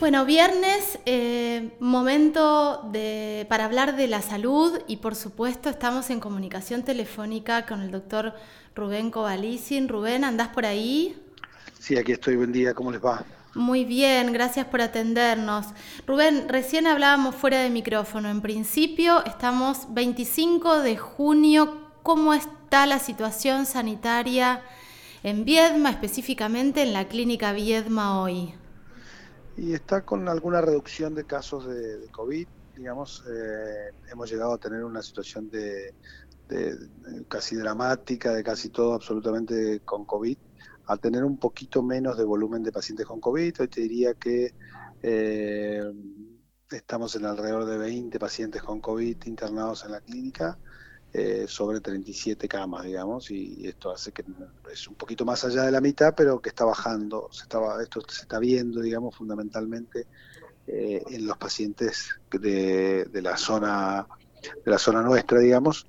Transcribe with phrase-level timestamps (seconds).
[0.00, 6.20] Bueno, viernes, eh, momento de, para hablar de la salud y por supuesto estamos en
[6.20, 8.32] comunicación telefónica con el doctor
[8.74, 9.90] Rubén Covalicin.
[9.90, 11.14] Rubén, ¿andás por ahí?
[11.78, 13.26] Sí, aquí estoy, buen día, ¿cómo les va?
[13.54, 15.66] Muy bien, gracias por atendernos.
[16.06, 18.30] Rubén, recién hablábamos fuera de micrófono.
[18.30, 21.90] En principio, estamos 25 de junio.
[22.02, 24.62] ¿Cómo está la situación sanitaria
[25.22, 28.54] en Viedma, específicamente en la clínica Viedma hoy?
[29.60, 32.48] Y está con alguna reducción de casos de, COVID.
[32.74, 35.94] Digamos, eh, hemos llegado a tener una situación de,
[37.28, 40.38] casi dramática, de casi todo absolutamente con COVID,
[40.86, 43.60] al tener un poquito menos de volumen de pacientes con COVID.
[43.60, 44.54] Hoy te diría que
[45.02, 45.92] eh,
[46.70, 50.58] estamos en alrededor de 20 pacientes con COVID internados en la clínica
[51.12, 54.24] eh, sobre 37 camas, digamos, y, esto hace que
[54.72, 58.00] es un poquito más allá de la mitad, pero que está bajando, se estaba, esto
[58.08, 60.06] se está viendo, digamos, fundamentalmente
[60.66, 64.06] eh, en los pacientes de, de, la zona
[64.64, 65.86] de la zona nuestra, digamos,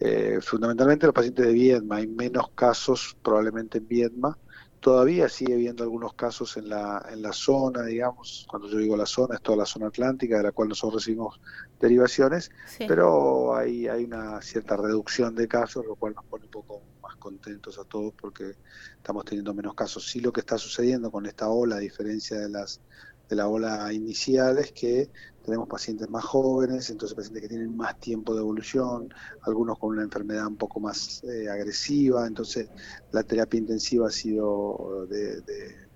[0.00, 4.38] eh, fundamentalmente los pacientes de Viedma, hay menos casos probablemente en Viedma,
[4.80, 9.06] Todavía sigue habiendo algunos casos en la, en la zona, digamos, cuando yo digo la
[9.06, 11.40] zona, es toda la zona atlántica de la cual nosotros recibimos
[11.80, 12.50] derivaciones,
[12.86, 17.16] pero hay, hay una cierta reducción de casos, lo cual nos pone un poco más
[17.16, 18.54] contentos a todos porque
[18.96, 20.06] estamos teniendo menos casos.
[20.06, 22.80] Sí lo que está sucediendo con esta ola, a diferencia de las
[23.28, 25.10] de la ola inicial, es que
[25.48, 29.08] tenemos pacientes más jóvenes, entonces pacientes que tienen más tiempo de evolución,
[29.42, 32.68] algunos con una enfermedad un poco más eh, agresiva, entonces
[33.12, 35.87] la terapia intensiva ha sido de de,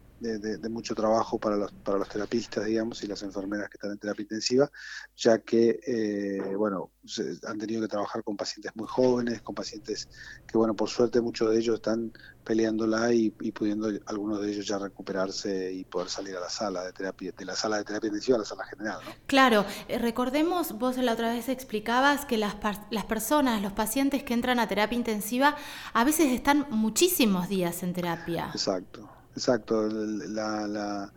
[0.70, 4.22] mucho trabajo para los, para los terapistas, digamos, y las enfermeras que están en terapia
[4.22, 4.70] intensiva,
[5.16, 6.90] ya que, eh, bueno,
[7.46, 10.08] han tenido que trabajar con pacientes muy jóvenes, con pacientes
[10.46, 12.12] que, bueno, por suerte muchos de ellos están
[12.44, 16.84] peleándola y, y pudiendo algunos de ellos ya recuperarse y poder salir a la sala
[16.84, 19.12] de terapia, de la sala de terapia intensiva a la sala general, ¿no?
[19.26, 22.56] Claro, eh, recordemos, vos la otra vez explicabas que las,
[22.90, 25.56] las personas, los pacientes que entran a terapia intensiva,
[25.92, 28.50] a veces están muchísimos días en terapia.
[28.52, 29.08] Exacto.
[29.34, 31.12] Exacto, la, la,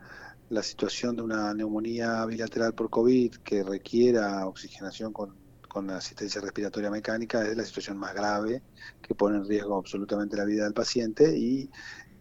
[0.49, 5.35] la, situación de una neumonía bilateral por COVID que requiera oxigenación con,
[5.67, 8.63] con asistencia respiratoria mecánica es la situación más grave
[9.01, 11.69] que pone en riesgo absolutamente la vida del paciente y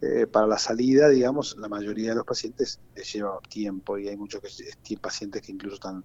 [0.01, 2.81] eh, para la salida, digamos, la mayoría de los pacientes
[3.13, 6.05] lleva tiempo y hay muchos que, pacientes que incluso están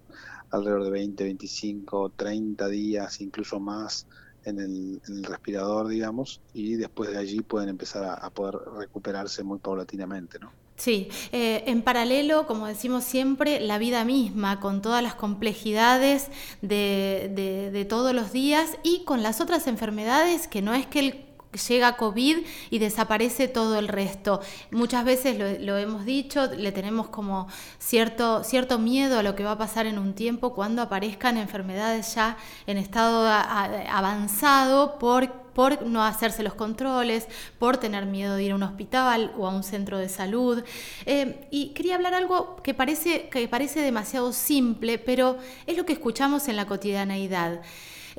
[0.50, 4.06] alrededor de 20, 25, 30 días, incluso más
[4.44, 10.38] en el, respirador, digamos, y después de allí pueden empezar a, poder recuperarse muy paulatinamente,
[10.38, 10.52] ¿no?
[10.76, 16.28] Sí, eh, en paralelo, como decimos siempre, la vida misma, con todas las complejidades
[16.62, 21.00] de, de, de todos los días y con las otras enfermedades, que no es que
[21.00, 21.29] el
[21.68, 22.38] llega COVID
[22.70, 24.40] y desaparece todo el resto.
[24.70, 29.52] Muchas veces lo, hemos dicho, le tenemos como cierto, cierto miedo a lo que va
[29.52, 36.04] a pasar en un tiempo cuando aparezcan enfermedades ya en estado avanzado por, por no
[36.04, 37.26] hacerse los controles,
[37.58, 40.62] por tener miedo de ir a un hospital o a un centro de salud.
[41.06, 45.92] Eh, y quería hablar algo que parece, que parece demasiado simple, pero es lo que
[45.92, 47.60] escuchamos en la cotidianeidad.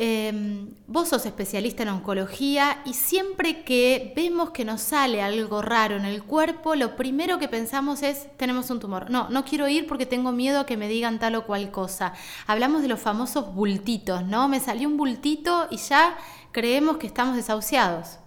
[0.04, 5.96] Em, vos sos especialista en oncología y siempre que vemos que nos sale algo raro
[5.96, 9.12] en el cuerpo, lo primero que pensamos es, tenemos un tumor.
[9.12, 12.14] No, no quiero ir porque tengo miedo a que me digan tal o cual cosa.
[12.48, 14.50] Hablamos de los famosos bultitos, ¿no?
[14.50, 16.18] Me salió un bultito y ya
[16.52, 18.18] creemos que estamos desahuciados.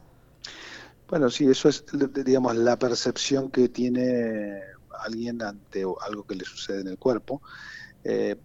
[1.09, 1.85] Bueno, sí, eso es,
[2.25, 4.61] digamos, la percepción que tiene
[5.01, 7.43] alguien ante algo que le sucede en el cuerpo.
[8.05, 8.37] Eh,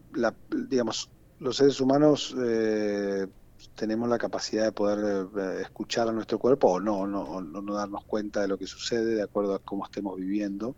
[0.67, 3.27] digamos, los seres humanos eh,
[3.75, 8.03] tenemos la capacidad de poder eh, escuchar a nuestro cuerpo o no, no, no, darnos
[8.05, 10.75] cuenta de lo que sucede de acuerdo a cómo estemos viviendo.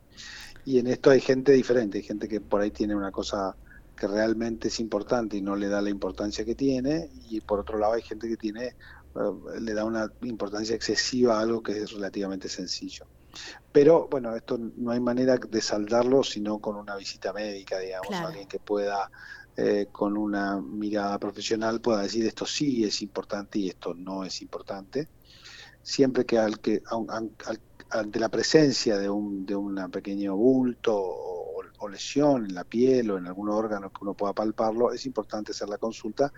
[0.65, 3.55] Y en esto hay gente diferente, hay gente que por ahí tiene una cosa
[3.95, 7.77] que realmente es importante y no le da la importancia que tiene, y por otro
[7.77, 8.75] lado hay gente que tiene
[9.15, 13.05] eh, le da una importancia excesiva a algo que es relativamente sencillo.
[13.71, 18.47] Pero bueno, esto no hay manera de saldarlo sino con una visita médica, digamos, alguien
[18.47, 19.09] que pueda
[19.57, 24.41] eh, con una mirada profesional pueda decir esto sí es importante y esto no es
[24.41, 25.09] importante.
[25.81, 26.81] Siempre que, al, que
[27.89, 33.17] ante la presencia de un de una pequeño bulto o, lesión en la piel o
[33.17, 36.31] en algún órgano que uno pueda palparlo, es importante hacer la consulta,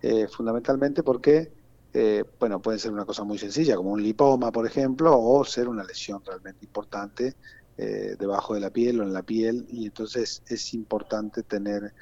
[0.00, 1.52] eh, fundamentalmente porque
[1.92, 5.68] eh, bueno, puede ser una cosa muy sencilla, como un lipoma, por ejemplo, o ser
[5.68, 7.36] una lesión realmente importante
[7.76, 11.94] debajo de la piel o en la piel, y entonces es importante tener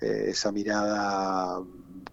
[0.00, 1.60] eh, esa mirada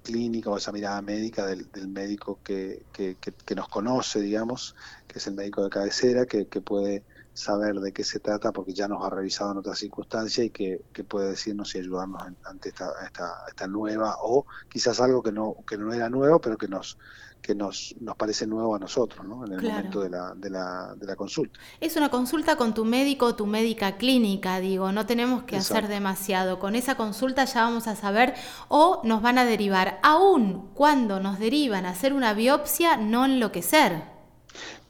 [0.03, 4.75] clínica o esa mirada médica del, médico que, que, nos conoce, digamos,
[5.07, 8.87] que es el médico de cabecera, que, puede saber de qué se trata porque ya
[8.87, 13.45] nos ha revisado en otras circunstancias y que, puede decirnos y ayudarnos ante esta, esta,
[13.47, 16.97] esta, nueva o quizás algo que no, que no era nuevo pero que nos
[17.41, 19.45] que nos, nos parece nuevo a nosotros ¿no?
[19.45, 21.59] en el momento de la, de, la, de la consulta.
[21.79, 25.87] Es una consulta con tu médico o tu médica clínica, digo, no tenemos que hacer
[25.87, 26.59] demasiado.
[26.59, 28.35] Con esa consulta ya vamos a saber
[28.67, 34.03] o nos van a derivar, aún cuando nos derivan a hacer una biopsia, no enloquecer.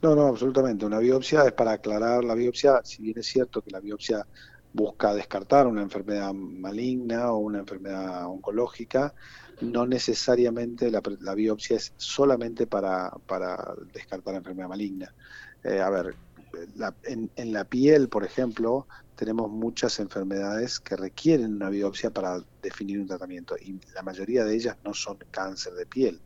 [0.01, 0.86] No, no, absolutamente.
[0.86, 4.25] Una biopsia es para aclarar la biopsia, si bien es cierto que la biopsia
[4.73, 9.13] busca descartar una enfermedad maligna o una enfermedad oncológica,
[9.62, 15.13] no necesariamente la, biopsia es solamente para, para, descartar la enfermedad maligna.
[15.63, 16.15] Eh, a ver,
[17.03, 23.07] en, la piel, por ejemplo, tenemos muchas enfermedades que requieren una biopsia para definir un
[23.07, 26.19] tratamiento y la mayoría de ellas no son cáncer de piel.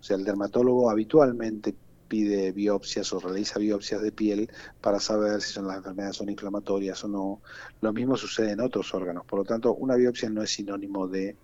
[0.00, 1.74] O sea, el dermatólogo habitualmente
[2.12, 4.50] pide biopsias o realiza biopsias de piel
[4.82, 7.40] para saber si son las enfermedades son inflamatorias o no.
[7.80, 9.24] Lo mismo sucede en otros órganos.
[9.24, 11.38] Por lo tanto, una biopsia no es sinónimo de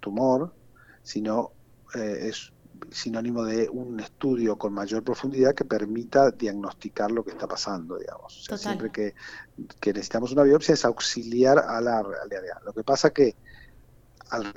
[0.00, 0.54] tumor,
[1.02, 1.52] sino
[1.94, 2.50] eh, es
[2.90, 8.48] sinónimo de un estudio con mayor profundidad que permita diagnosticar lo que está pasando, digamos.
[8.56, 9.14] siempre que,
[9.84, 12.62] necesitamos una biopsia es auxiliar a la realidad.
[12.64, 13.36] Lo que pasa que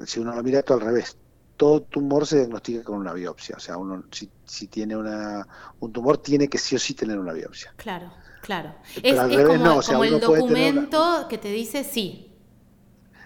[0.05, 1.17] si uno lo mira esto al revés,
[1.59, 3.57] todo tumor se diagnostica con una biopsia.
[3.57, 5.45] O sea, uno si, si tiene una,
[5.81, 7.73] un tumor tiene que sí o sí tener una biopsia.
[7.75, 8.75] Claro, claro.
[9.03, 9.13] es,
[9.85, 12.31] como, el documento que te dice sí.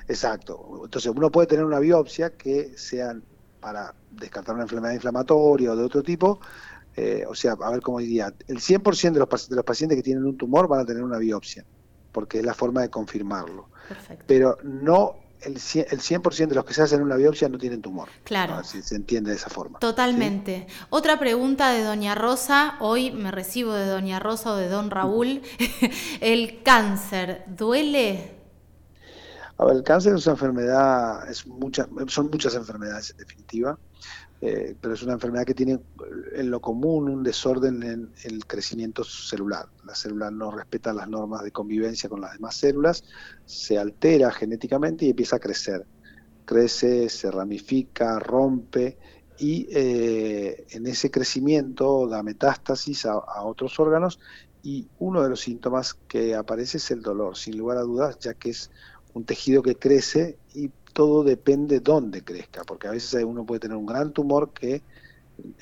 [0.07, 0.81] Exacto.
[0.83, 3.15] Entonces uno puede tener una biopsia que sea
[3.59, 6.39] para descartar una enfermedad inflamatoria o de otro tipo.
[6.95, 10.01] Eh, o sea, a ver cómo diría, el 100% de los, de los pacientes que
[10.01, 11.63] tienen un tumor van a tener una biopsia,
[12.11, 13.69] porque es la forma de confirmarlo.
[13.87, 14.25] Perfecto.
[14.27, 18.09] Pero no el 100%, de los que se hacen una biopsia no tienen tumor.
[18.23, 18.63] Claro.
[18.63, 19.79] Si se entiende de esa forma.
[19.79, 20.67] Totalmente.
[20.89, 25.41] Otra pregunta de Doña Rosa, hoy me recibo de Doña Rosa o de Don Raúl.
[26.21, 28.39] ¿El cáncer duele?
[29.57, 33.77] A ver, el cáncer es una enfermedad, es mucha, son muchas enfermedades en definitiva.
[34.45, 35.79] Eh, pero es una enfermedad que tiene
[36.35, 39.67] en lo común un desorden en el crecimiento celular.
[39.85, 43.05] La célula no respeta las normas de convivencia con las demás células,
[43.45, 45.85] se altera genéticamente y empieza a crecer.
[46.43, 48.97] Crece, se ramifica, rompe
[49.39, 54.19] y eh, en ese crecimiento da metástasis a otros órganos
[54.61, 58.33] y uno de los síntomas que aparece es el dolor, sin lugar a dudas, ya
[58.33, 58.71] que es
[59.13, 63.77] un tejido que crece y todo depende dónde crezca, porque a veces uno puede tener
[63.77, 64.83] un gran tumor que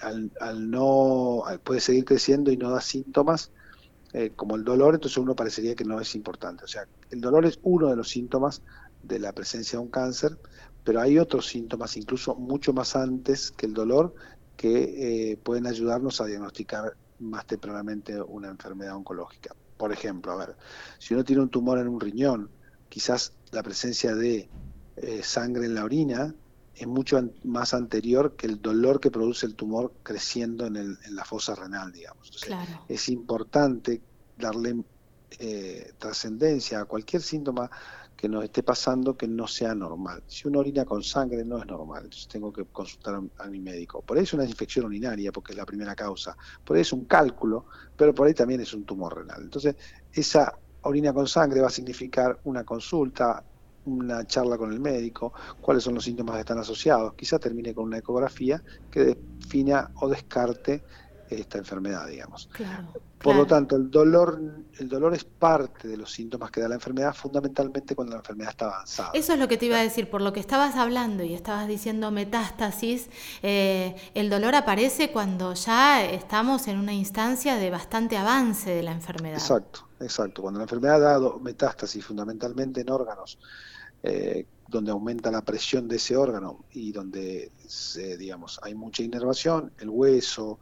[0.01, 0.31] al,
[0.69, 3.51] no puede seguir creciendo y no da síntomas
[4.13, 6.65] eh, como el dolor, entonces uno parecería que no es importante.
[6.65, 8.61] O sea, el dolor es uno de los síntomas
[9.01, 10.37] de la presencia de un cáncer,
[10.83, 14.13] pero hay otros síntomas, incluso mucho más antes que el dolor,
[14.57, 19.55] que eh, pueden ayudarnos a diagnosticar más tempranamente una enfermedad oncológica.
[19.77, 20.57] Por ejemplo, a ver,
[20.99, 22.51] si uno tiene un tumor en un riñón,
[22.89, 24.49] quizás la presencia de
[24.97, 26.33] eh, sangre en la orina
[26.75, 31.15] es mucho más anterior que el dolor que produce el tumor creciendo en, el, en
[31.15, 32.31] la fosa renal, digamos.
[32.87, 34.01] Es importante
[34.37, 34.83] darle
[35.39, 37.69] eh, trascendencia a cualquier síntoma
[38.15, 40.23] que nos esté pasando que no sea normal.
[40.27, 43.59] Si uno orina con sangre no es normal, entonces tengo que consultar a, a, mi
[43.59, 44.01] médico.
[44.01, 46.37] Por ahí es una infección urinaria, porque es la primera causa.
[46.63, 47.65] Por ahí es un cálculo,
[47.97, 49.41] pero por ahí también es un tumor renal.
[49.41, 49.75] Entonces,
[50.13, 53.43] esa orina con sangre va a significar una consulta,
[53.85, 57.13] una charla con el médico, cuáles son los síntomas que están asociados.
[57.15, 60.83] Quizá termine con una ecografía que defina o descarte
[61.39, 62.49] esta enfermedad, digamos.
[63.21, 64.41] Por lo tanto, el dolor,
[64.79, 68.51] el dolor es parte de los síntomas que da la enfermedad, fundamentalmente cuando la enfermedad
[68.51, 69.11] está avanzada.
[69.13, 71.67] Eso es lo que te iba a decir, por lo que estabas hablando y estabas
[71.67, 73.09] diciendo metástasis,
[73.43, 78.91] eh, el dolor aparece cuando ya estamos en una instancia de bastante avance de la
[78.91, 79.37] enfermedad.
[79.37, 80.41] Exacto, exacto.
[80.41, 83.37] Cuando la enfermedad ha dado metástasis fundamentalmente en órganos
[84.03, 87.51] eh, donde aumenta la presión de ese órgano y donde,
[88.17, 90.59] digamos, hay mucha inervación, el hueso,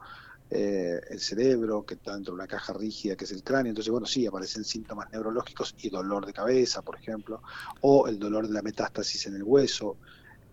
[0.52, 3.70] eh, el cerebro, que está dentro de una caja rígida que es el cráneo.
[3.70, 7.42] Entonces, bueno, sí, aparecen síntomas neurológicos y dolor de cabeza, por ejemplo,
[7.82, 9.98] o el dolor de la metástasis en el hueso,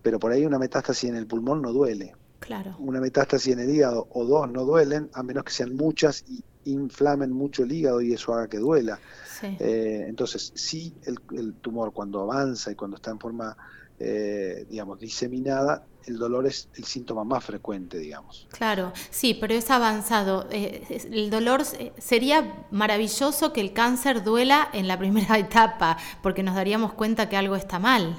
[0.02, 2.14] pero por ahí una metástasis en el pulmón no duele.
[2.40, 2.76] Claro.
[2.78, 6.44] Una metástasis en el hígado o dos no duelen, a menos que sean muchas y
[6.66, 8.98] inflamen mucho el hígado y eso haga que duela.
[9.42, 13.56] Eh, entonces, sí, el, tumor cuando avanza y cuando está en forma,
[13.98, 18.46] eh, digamos, diseminada, el dolor es el síntoma más frecuente, digamos.
[18.50, 20.46] Claro, sí, pero es avanzado.
[20.50, 21.62] Eh, el dolor
[21.98, 27.36] sería maravilloso que el cáncer duela en la primera etapa, porque nos daríamos cuenta que
[27.36, 28.16] algo está mal.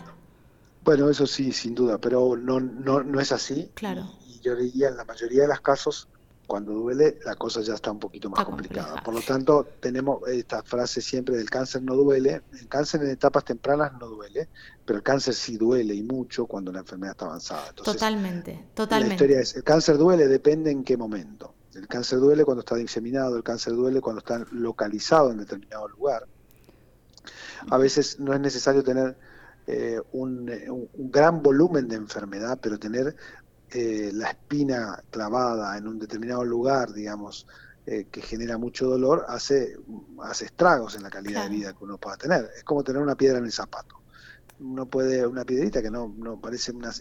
[0.84, 3.72] Bueno, eso sí, sin duda, pero no, no, no es así.
[3.74, 4.10] Claro.
[4.26, 6.08] Y yo diría en la mayoría de los casos
[6.48, 9.04] Cuando duele, la cosa ya está un poquito más complicada.
[9.04, 12.42] Por lo tanto, tenemos esta frase siempre del cáncer no duele.
[12.54, 14.48] El cáncer en etapas tempranas no duele,
[14.86, 17.74] pero el cáncer sí duele y mucho cuando la enfermedad está avanzada.
[17.74, 19.10] totalmente, totalmente.
[19.10, 21.54] La historia es, el cáncer duele, depende en qué momento.
[21.76, 26.26] El cáncer duele cuando está diseminado, el cáncer duele cuando está localizado en determinado lugar.
[27.70, 29.18] A veces no es necesario tener
[29.68, 30.50] eh, un,
[30.96, 33.16] gran volumen de enfermedad, pero tener
[33.72, 37.48] eh, la espina clavada en un determinado lugar, digamos,
[37.86, 39.78] eh, que genera mucho dolor, hace,
[40.24, 42.50] hace estragos en la calidad de vida que uno pueda tener.
[42.56, 44.02] Es como tener una piedra en el zapato.
[44.60, 46.92] Uno puede, una piedrita que no, no parece una,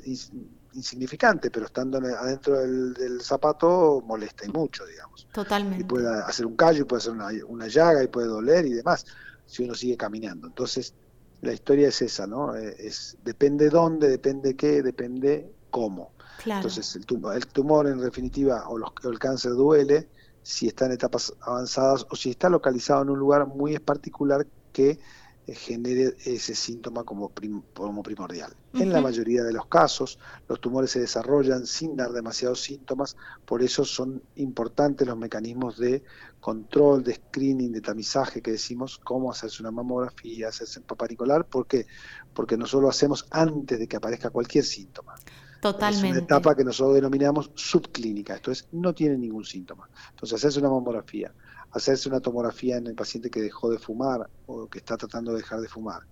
[0.77, 5.27] insignificante, pero estando adentro del, zapato molesta y mucho, digamos.
[5.33, 5.83] Totalmente.
[5.83, 8.75] Y puede hacer un callo, y puede hacer una, una llaga, y puede doler y
[8.75, 9.07] demás,
[9.47, 10.47] si uno sigue caminando.
[10.47, 10.95] Entonces,
[11.43, 12.55] la historia es esa, ¿no?
[12.55, 16.13] Eh, es, depende dónde, depende qué, depende cómo.
[16.45, 20.09] Entonces, el tumor, el tumor en definitiva o, los, el cáncer duele
[20.43, 25.01] si está en etapas avanzadas o si está localizado en un lugar muy particular que
[25.49, 27.33] eh, genere ese síntoma como,
[27.73, 28.53] como primordial.
[28.75, 33.63] En la mayoría de los casos, los tumores se desarrollan sin dar demasiados síntomas, por
[33.63, 36.03] eso son importantes los mecanismos de
[36.41, 41.07] control, de screening, de tamizaje que decimos, cómo hacerse una mamografía, hacerse un papá
[41.49, 41.87] ¿por qué?
[42.35, 45.15] Porque nosotros lo hacemos antes de que aparezca cualquier síntoma.
[45.61, 46.09] Totalmente.
[46.09, 49.89] Es una etapa que nosotros denominamos subclínica, esto es, no tiene ningún síntoma.
[50.11, 51.33] Entonces, hacerse una mamografía,
[51.73, 55.39] hacerse una tomografía en el paciente que dejó de fumar o que está tratando de
[55.39, 56.03] dejar de fumar,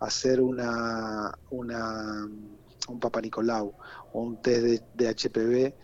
[0.00, 2.28] hacer una, una
[2.88, 3.74] un Papa Nicolau
[4.12, 5.74] o un test de, HPV,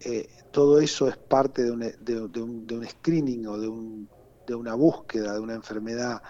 [0.00, 4.08] eh, todo eso es parte de un, de, un, de un screening o de, un,
[4.46, 6.22] de una búsqueda de una enfermedad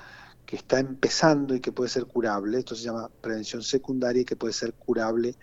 [0.45, 2.59] que está empezando y que puede ser curable.
[2.59, 5.37] Esto se llama prevención secundaria y que puede ser curable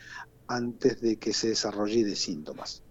[0.47, 2.83] antes de que se desarrolle de síntomas.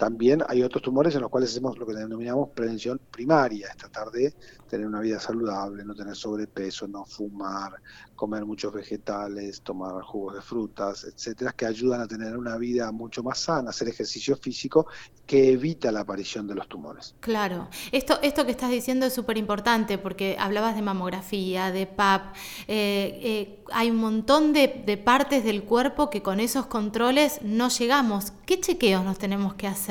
[0.00, 4.10] También hay otros tumores en los cuales hacemos lo que denominamos prevención primaria, es tratar
[4.10, 4.32] de
[4.66, 7.74] tener una vida saludable, no tener sobrepeso, no fumar,
[8.16, 13.22] comer muchos vegetales, tomar jugos de frutas, etcétera, que ayudan a tener una vida mucho
[13.22, 14.86] más sana, hacer ejercicio físico
[15.26, 17.14] que evita la aparición de los tumores.
[17.20, 22.34] Claro, esto, esto que estás diciendo es súper importante porque hablabas de mamografía, de PAP,
[22.68, 24.68] eh, eh, hay un montón de,
[25.04, 28.32] partes del cuerpo que con esos controles no llegamos.
[28.46, 29.89] ¿Qué chequeos nos tenemos que hacer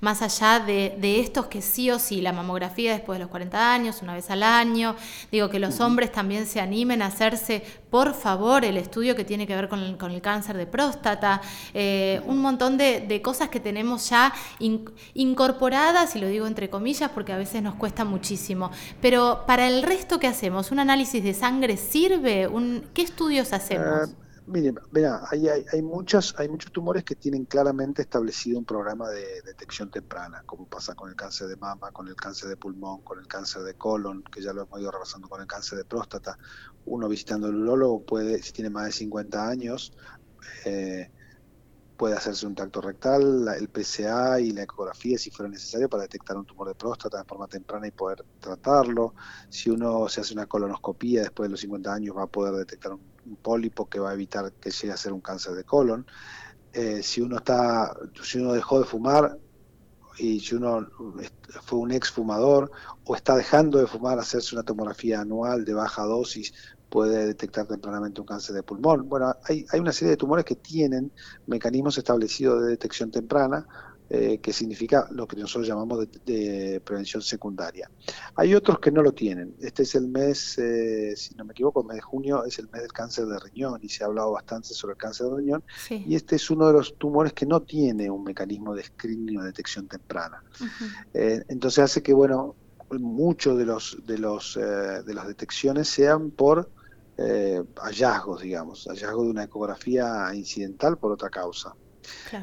[0.00, 3.72] más allá de, de estos que sí o sí, la mamografía después de los 40
[3.72, 4.96] años, una vez al año.
[5.30, 9.46] Digo que los hombres también se animen a hacerse, por favor, el estudio que tiene
[9.46, 11.40] que ver con el, cáncer de próstata.
[11.72, 14.32] Eh, un montón de, cosas que tenemos ya
[15.14, 18.70] incorporadas, y lo digo entre comillas porque a veces nos cuesta muchísimo.
[19.00, 20.70] Pero para el resto, ¿qué hacemos?
[20.70, 22.46] ¿Un análisis de sangre sirve?
[22.48, 24.10] ¿Un, ¿Qué estudios hacemos?
[24.10, 24.74] Eh, Mire,
[25.30, 29.90] hay, hay, hay, muchas, hay muchos tumores que tienen claramente establecido un programa de detección
[29.90, 33.26] temprana, como pasa con el cáncer de mama, con el cáncer de pulmón, con el
[33.26, 36.36] cáncer de colon, que ya lo hemos ido repasando con el cáncer de próstata.
[36.84, 39.94] Uno visitando el urólogo puede, si tiene más de 50 años,
[40.66, 41.10] eh,
[41.96, 46.36] puede hacerse un tacto rectal, el PCA y la ecografía si fuera necesario para detectar
[46.36, 49.14] un tumor de próstata de forma temprana y poder tratarlo.
[49.48, 52.92] Si uno se hace una colonoscopía después de los 50 años va a poder detectar
[52.92, 56.06] un, pólipo que va a evitar que llegue a ser un cáncer de colon.
[56.72, 59.38] Eh, si uno está, si uno dejó de fumar
[60.18, 60.86] y si uno
[61.62, 62.70] fue un ex fumador
[63.04, 66.52] o está dejando de fumar, hacerse una tomografía anual de baja dosis
[66.88, 69.08] puede detectar tempranamente un cáncer de pulmón.
[69.08, 71.12] Bueno, hay, hay una serie de tumores que tienen
[71.46, 73.66] mecanismos establecidos de detección temprana,
[74.10, 77.90] eh, que significa lo que nosotros llamamos de, prevención secundaria.
[78.36, 79.54] Hay otros que no lo tienen.
[79.60, 82.68] Este es el mes, eh, si no me equivoco, el mes de junio es el
[82.70, 85.64] mes del cáncer de riñón y se ha hablado bastante sobre el cáncer de riñón.
[85.90, 89.44] Y este es uno de los tumores que no tiene un mecanismo de screening o
[89.44, 90.42] detección temprana.
[91.12, 92.54] Eh, entonces hace que, bueno,
[92.90, 96.70] muchos de los de los de las detecciones sean por
[97.16, 101.74] eh, hallazgos, digamos, hallazgo de una ecografía incidental por otra causa.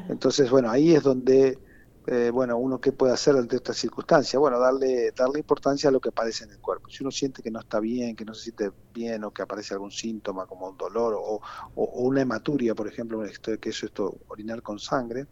[0.08, 1.58] Entonces, bueno, ahí es donde,
[2.06, 6.00] eh, bueno, uno qué puede hacer ante esta circunstancia, bueno, darle, darle importancia a lo
[6.00, 6.88] que aparece en el cuerpo.
[6.88, 9.74] Si uno siente que no está bien, que no se siente bien o que aparece
[9.74, 11.40] algún síntoma como un dolor o,
[11.74, 13.22] una hematuria, por ejemplo,
[13.60, 15.26] que es esto, orinar con sangre,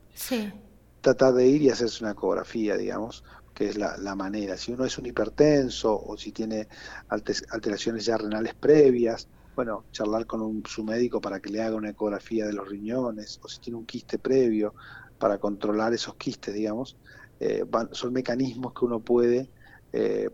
[1.00, 4.56] tratar de ir y hacerse una ecografía, digamos, que es la, manera.
[4.56, 6.68] Si uno es un hipertenso o si tiene
[7.08, 9.28] alteraciones ya renales previas,
[9.60, 13.48] bueno, charlar con su médico para que le haga una ecografía de los riñones o
[13.48, 14.72] si tiene un quiste previo
[15.18, 16.96] para controlar esos quistes, digamos,
[17.40, 17.62] eh,
[17.92, 19.50] son mecanismos que uno puede
[19.92, 20.30] eh,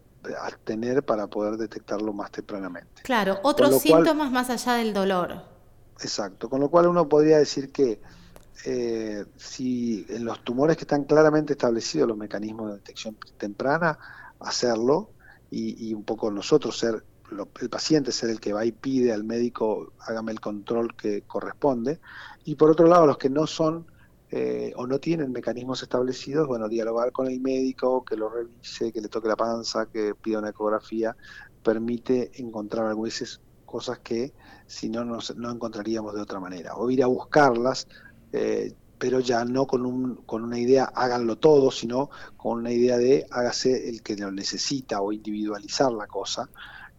[0.62, 3.02] tener para poder detectarlo más tempranamente.
[3.02, 5.42] Claro, otros síntomas más allá del dolor.
[6.00, 8.00] Exacto, con lo cual uno podría decir que
[8.64, 13.98] eh, si en los tumores que están claramente establecidos los mecanismos de detección temprana,
[14.38, 15.10] hacerlo
[15.50, 17.02] y, un poco nosotros ser,
[17.60, 22.00] el paciente ser el que va y pide al médico, hágame el control que corresponde.
[22.44, 23.86] Y por otro lado, los que no son
[24.30, 29.00] eh, o no tienen mecanismos establecidos, bueno, dialogar con el médico, que lo revise, que
[29.00, 31.16] le toque la panza, que pida una ecografía,
[31.62, 34.32] permite encontrar algunas cosas que
[34.66, 36.74] si no, no encontraríamos de otra manera.
[36.76, 37.86] O ir a buscarlas,
[38.32, 42.96] eh, pero ya no con, un, con una idea háganlo todo, sino con una idea
[42.96, 46.48] de hágase el que lo necesita o individualizar la cosa.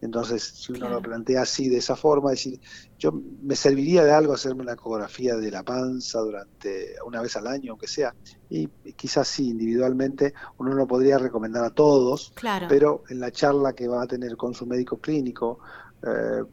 [0.00, 2.60] Entonces, si uno lo plantea así, de esa forma, decir,
[2.98, 3.12] yo
[3.42, 7.72] me serviría de algo hacerme una ecografía de la panza durante una vez al año,
[7.72, 8.14] aunque sea,
[8.48, 12.32] y quizás sí, individualmente, uno no podría recomendar a todos,
[12.68, 15.58] pero en la charla que va a tener con su médico clínico,
[16.02, 16.44] eh,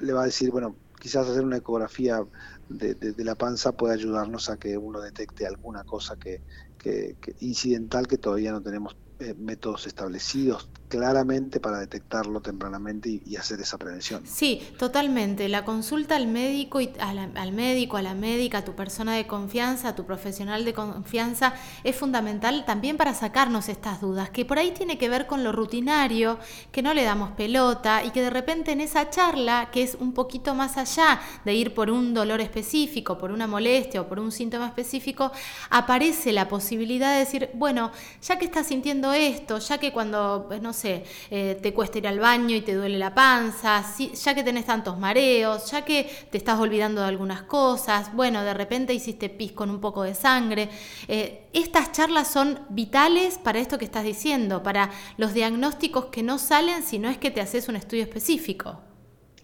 [0.00, 2.24] le va a decir, bueno, quizás hacer una ecografía
[2.68, 6.42] de, de, la panza puede ayudarnos a que uno detecte alguna cosa que,
[6.78, 13.34] que, que incidental que todavía no tenemos eh, métodos establecidos claramente para detectarlo tempranamente y,
[13.34, 14.22] hacer esa prevención.
[14.24, 15.48] Sí, totalmente.
[15.48, 19.88] La consulta al médico, y al médico, a la médica, a tu persona de confianza,
[19.88, 24.70] a tu profesional de confianza, es fundamental también para sacarnos estas dudas, que por ahí
[24.70, 26.38] tiene que ver con lo rutinario,
[26.70, 30.12] que no le damos pelota y que de repente en esa charla, que es un
[30.12, 34.30] poquito más allá de ir por un dolor específico, por una molestia o por un
[34.30, 35.32] síntoma específico,
[35.70, 37.90] aparece la posibilidad de decir, bueno,
[38.22, 42.18] ya que estás sintiendo esto, ya que cuando, no sé, eh, te cuesta ir al
[42.18, 46.58] baño y te duele la panza, ya que tenés tantos mareos, ya que te estás
[46.58, 50.68] olvidando de algunas cosas, bueno, de repente hiciste pis con un poco de sangre.
[51.08, 56.38] Eh, estas charlas son vitales para esto que estás diciendo, para los diagnósticos que no
[56.38, 58.80] salen si no es que te haces un estudio específico.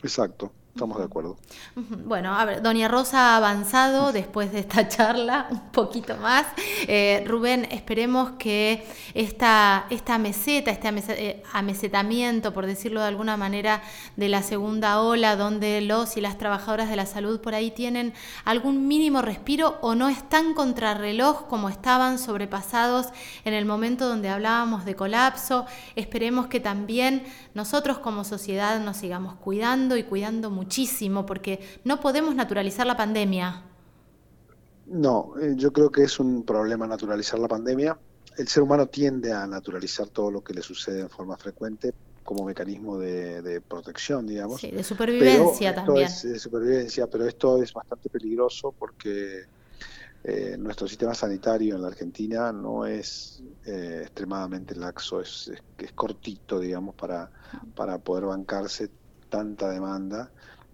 [0.03, 0.53] Exacto.
[0.75, 1.37] Estamos de acuerdo.
[1.75, 6.47] Bueno, a ver, Doña Rosa ha avanzado después de esta charla un poquito más.
[6.87, 13.83] Eh, Rubén, esperemos que esta, esta meseta, este eh, amesetamiento, por decirlo de alguna manera,
[14.17, 18.15] de la segunda ola, donde los y las trabajadoras de la salud por ahí tienen
[18.45, 23.09] algún mínimo respiro o no están contrarreloj como estaban sobrepasados
[23.45, 25.67] en el momento donde hablábamos de colapso.
[25.97, 32.01] Esperemos que también nosotros como sociedad nos sigamos cuidando y cuidando mucho muchísimo porque no
[32.01, 33.63] podemos naturalizar la pandemia.
[34.87, 37.97] No, eh, yo creo que es un problema naturalizar la pandemia.
[38.37, 42.45] El ser humano tiende a naturalizar todo lo que le sucede en forma frecuente como
[42.45, 44.61] mecanismo de, protección, digamos.
[44.61, 46.09] Sí, de supervivencia también.
[46.23, 49.47] de supervivencia, pero esto es bastante peligroso porque
[50.23, 56.61] eh, nuestro sistema sanitario en la Argentina no es eh, extremadamente laxo, es, es, cortito,
[56.61, 57.31] digamos, para,
[57.75, 58.91] para poder bancarse
[59.31, 60.31] tanta demanda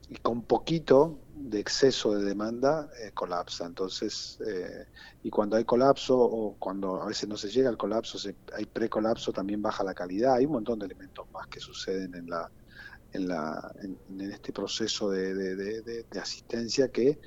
[0.09, 3.67] y con poquito de exceso de demanda eh, colapsa.
[3.67, 4.87] Entonces, eh,
[5.23, 8.65] y cuando hay colapso o cuando a veces no se llega al colapso, se, hay
[8.65, 10.35] precolapso, también baja la calidad.
[10.35, 12.51] Hay un montón de elementos más que suceden en la
[13.13, 17.19] en, la, en, este proceso de, de, de, asistencia que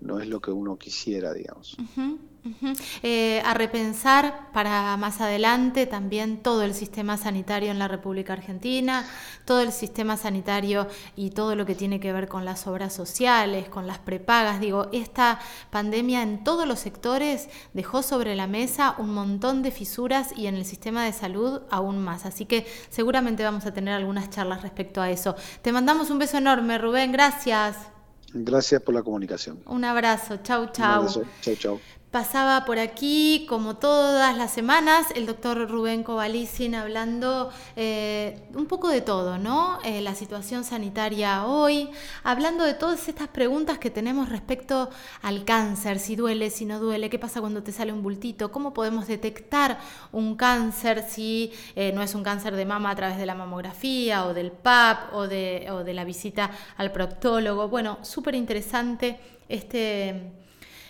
[0.00, 1.76] no es lo que uno quisiera, digamos.
[3.02, 9.04] Eh, a repensar para más adelante también todo el sistema sanitario en la República Argentina,
[9.44, 13.68] todo el sistema sanitario y todo lo que tiene que ver con las obras sociales,
[13.68, 14.60] con las prepagas.
[14.60, 20.30] Digo, esta pandemia en todos los sectores dejó sobre la mesa un montón de fisuras
[20.36, 22.24] y en el sistema de salud aún más.
[22.24, 25.34] Así que seguramente vamos a tener algunas charlas respecto a eso.
[25.60, 27.12] Te mandamos un beso enorme, Rubén.
[27.12, 27.97] Gracias.
[28.32, 29.60] Gracias por la comunicación.
[29.66, 30.38] Un abrazo.
[30.42, 31.02] Chau, chau.
[31.02, 31.80] Un Chau, chau.
[32.10, 38.88] Pasaba por aquí, como todas las semanas, el doctor Rubén Kovalicin hablando eh, un poco
[38.88, 39.78] de todo, ¿no?
[39.84, 41.90] Eh, la situación sanitaria hoy,
[42.24, 44.88] hablando de todas estas preguntas que tenemos respecto
[45.20, 48.72] al cáncer, si duele, si no duele, qué pasa cuando te sale un bultito, cómo
[48.72, 49.78] podemos detectar
[50.10, 54.24] un cáncer si eh, no es un cáncer de mama a través de la mamografía
[54.24, 57.68] o del PAP o de, o de la visita al proctólogo.
[57.68, 60.47] Bueno, súper interesante este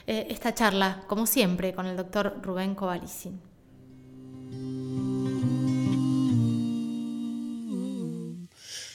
[0.09, 3.42] eh, esta charla, como siempre, con el doctor Rubén Kovalicin.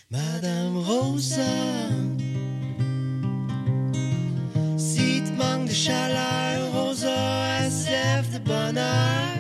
[0.09, 1.45] Madame Rosa
[4.75, 5.67] sieht man
[6.73, 7.85] Rosa, es
[8.31, 9.22] de banal.